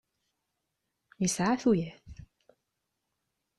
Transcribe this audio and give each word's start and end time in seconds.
Yesɛa 1.21 1.55
tuyat. 1.61 2.03